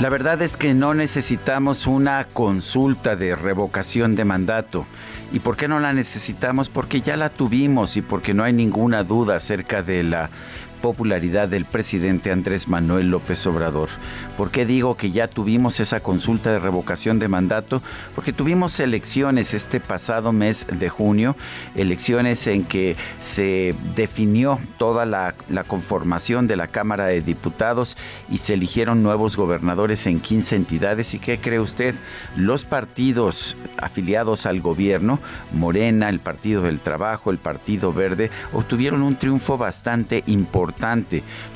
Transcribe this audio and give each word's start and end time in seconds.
La 0.00 0.10
verdad 0.10 0.40
es 0.42 0.56
que 0.56 0.74
no 0.74 0.94
necesitamos 0.94 1.88
una 1.88 2.24
consulta 2.32 3.16
de 3.16 3.34
revocación 3.34 4.14
de 4.14 4.24
mandato. 4.24 4.86
¿Y 5.32 5.40
por 5.40 5.56
qué 5.56 5.66
no 5.66 5.80
la 5.80 5.92
necesitamos? 5.92 6.68
Porque 6.68 7.00
ya 7.00 7.16
la 7.16 7.30
tuvimos 7.30 7.96
y 7.96 8.02
porque 8.02 8.32
no 8.32 8.44
hay 8.44 8.52
ninguna 8.52 9.02
duda 9.02 9.34
acerca 9.34 9.82
de 9.82 10.04
la 10.04 10.30
popularidad 10.78 11.48
del 11.48 11.64
presidente 11.64 12.30
Andrés 12.30 12.68
Manuel 12.68 13.10
López 13.10 13.46
Obrador. 13.46 13.88
¿Por 14.36 14.50
qué 14.50 14.64
digo 14.64 14.94
que 14.94 15.10
ya 15.10 15.28
tuvimos 15.28 15.80
esa 15.80 16.00
consulta 16.00 16.50
de 16.50 16.58
revocación 16.58 17.18
de 17.18 17.28
mandato? 17.28 17.82
Porque 18.14 18.32
tuvimos 18.32 18.78
elecciones 18.80 19.52
este 19.52 19.80
pasado 19.80 20.32
mes 20.32 20.66
de 20.70 20.88
junio, 20.88 21.36
elecciones 21.74 22.46
en 22.46 22.64
que 22.64 22.96
se 23.20 23.74
definió 23.96 24.58
toda 24.78 25.06
la, 25.06 25.34
conformación 25.66 26.46
de 26.46 26.56
la 26.56 26.68
Cámara 26.68 27.06
de 27.06 27.20
Diputados 27.20 27.96
y 28.30 28.38
se 28.38 28.54
eligieron 28.54 29.02
nuevos 29.02 29.36
gobernadores 29.36 30.06
en 30.06 30.20
15 30.20 30.56
entidades. 30.56 31.14
¿Y 31.14 31.18
qué 31.18 31.38
cree 31.38 31.60
usted? 31.60 31.94
Los 32.36 32.64
partidos 32.64 33.56
afiliados 33.76 34.46
al 34.46 34.60
gobierno, 34.60 35.18
Morena, 35.52 36.08
el 36.08 36.20
Partido 36.20 36.62
del 36.62 36.80
Trabajo, 36.80 37.30
el 37.30 37.38
Partido 37.38 37.92
Verde, 37.92 38.30
obtuvieron 38.52 39.02
un 39.02 39.16
triunfo 39.16 39.58
bastante 39.58 40.22
importante 40.26 40.67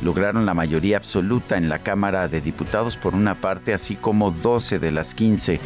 Lograron 0.02 0.46
la 0.46 0.54
mayoría 0.54 0.96
absoluta 0.96 1.56
en 1.56 1.68
la 1.68 1.78
Cámara 1.78 2.28
de 2.28 2.40
Diputados 2.40 2.96
por 2.96 3.14
una 3.14 3.34
parte, 3.34 3.74
así 3.74 3.96
como 3.96 4.30
12 4.30 4.78
de 4.78 4.92
las 4.92 5.14
15 5.14 5.60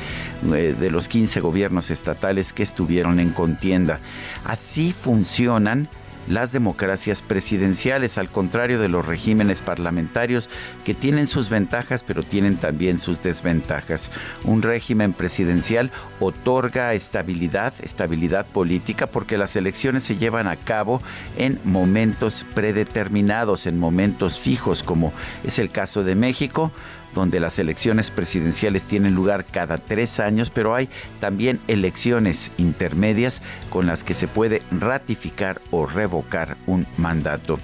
eh, 0.53 0.77
de 0.78 0.91
los 0.91 1.08
15 1.08 1.41
gobiernos 1.41 1.91
estatales 1.91 2.53
que 2.53 2.62
estuvieron 2.62 3.20
en 3.20 3.30
contienda. 3.30 3.98
Así 4.44 4.92
funcionan 4.92 5.88
las 6.28 6.52
democracias 6.52 7.22
presidenciales, 7.22 8.19
al 8.19 8.28
contrario 8.28 8.80
de 8.80 8.88
los 8.88 9.06
regímenes 9.06 9.62
parlamentarios 9.62 10.48
que 10.84 10.94
tienen 10.94 11.27
sus 11.27 11.48
ventajas 11.48 11.66
pero 12.06 12.22
tienen 12.22 12.56
también 12.56 12.98
sus 12.98 13.22
desventajas. 13.22 14.10
Un 14.44 14.62
régimen 14.62 15.12
presidencial 15.12 15.91
otorga 16.20 16.94
estabilidad, 16.94 17.72
estabilidad 17.82 18.47
política, 18.47 19.06
porque 19.06 19.38
las 19.38 19.56
elecciones 19.56 20.02
se 20.02 20.16
llevan 20.16 20.47
a 20.47 20.56
cabo 20.56 21.00
en 21.36 21.60
momentos 21.64 22.44
predeterminados, 22.54 23.66
en 23.66 23.78
momentos 23.78 24.38
fijos, 24.38 24.82
como 24.82 25.12
es 25.44 25.58
el 25.58 25.70
caso 25.70 26.04
de 26.04 26.15
México 26.15 26.72
donde 27.16 27.41
las 27.41 27.59
elecciones 27.59 28.12
presidenciales 28.12 28.84
tienen 28.84 29.15
lugar 29.15 29.44
cada 29.44 29.78
tres 29.78 30.21
años, 30.21 30.50
pero 30.50 30.75
hay 30.75 30.88
también 31.19 31.59
elecciones 31.66 32.53
intermedias 32.59 33.43
con 33.71 33.87
las 33.87 34.04
que 34.04 34.15
se 34.15 34.28
puede 34.28 34.62
ratificar 34.71 35.60
o 35.71 35.87
revocar 35.87 36.56
un 36.66 36.87
mandato. 36.99 37.59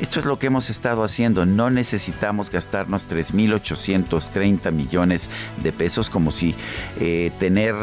Esto 0.00 0.20
es 0.20 0.26
lo 0.26 0.38
que 0.38 0.46
hemos 0.46 0.70
estado 0.70 1.04
haciendo. 1.04 1.44
No 1.46 1.70
necesitamos 1.70 2.50
gastarnos 2.50 3.08
3.830 3.08 4.70
millones 4.72 5.28
de 5.62 5.72
pesos 5.72 6.10
como 6.10 6.30
si 6.30 6.54
eh, 7.00 7.32
tener 7.38 7.74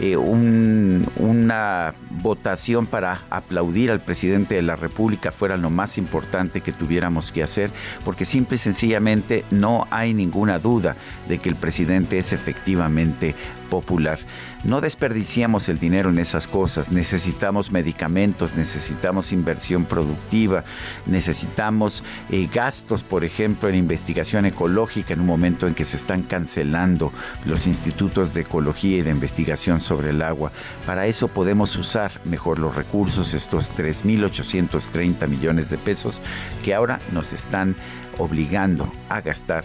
eh, 0.00 0.16
una 0.16 1.94
votación 2.22 2.86
para 2.86 3.22
aplaudir 3.30 3.90
al 3.90 4.00
presidente 4.00 4.54
de 4.54 4.62
la 4.62 4.76
República 4.76 5.30
fuera 5.30 5.56
lo 5.56 5.70
más 5.70 5.98
importante 5.98 6.60
que 6.60 6.72
tuviéramos 6.72 7.32
que 7.32 7.42
hacer, 7.42 7.70
porque 8.04 8.24
simple 8.24 8.56
y 8.56 8.58
sencillamente 8.58 9.44
no 9.50 9.86
hay 9.90 10.14
ninguna 10.14 10.58
duda 10.58 10.96
de 11.28 11.38
que 11.38 11.48
el 11.48 11.56
presidente 11.56 12.18
es 12.18 12.32
efectivamente 12.32 13.34
popular. 13.74 14.20
No 14.62 14.80
desperdiciamos 14.80 15.68
el 15.68 15.80
dinero 15.80 16.08
en 16.08 16.18
esas 16.20 16.46
cosas. 16.46 16.92
Necesitamos 16.92 17.72
medicamentos, 17.72 18.54
necesitamos 18.54 19.32
inversión 19.32 19.84
productiva, 19.84 20.62
necesitamos 21.06 22.04
eh, 22.30 22.48
gastos, 22.54 23.02
por 23.02 23.24
ejemplo, 23.24 23.68
en 23.68 23.74
investigación 23.74 24.46
ecológica 24.46 25.12
en 25.12 25.22
un 25.22 25.26
momento 25.26 25.66
en 25.66 25.74
que 25.74 25.84
se 25.84 25.96
están 25.96 26.22
cancelando 26.22 27.12
los 27.44 27.66
institutos 27.66 28.32
de 28.32 28.42
ecología 28.42 28.98
y 28.98 29.02
de 29.02 29.10
investigación 29.10 29.80
sobre 29.80 30.10
el 30.10 30.22
agua. 30.22 30.52
Para 30.86 31.08
eso 31.08 31.26
podemos 31.26 31.74
usar 31.74 32.12
mejor 32.24 32.60
los 32.60 32.76
recursos, 32.76 33.34
estos 33.34 33.74
3.830 33.76 35.26
millones 35.26 35.68
de 35.68 35.78
pesos 35.78 36.20
que 36.64 36.74
ahora 36.74 37.00
nos 37.12 37.32
están 37.32 37.74
obligando 38.18 38.88
a 39.08 39.20
gastar 39.20 39.64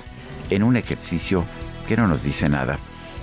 en 0.49 0.63
un 0.63 0.77
ejercicio 0.77 1.45
que 1.87 1.95
no 1.95 2.07
nos 2.07 2.23
dice 2.23 2.49
nada. 2.49 2.79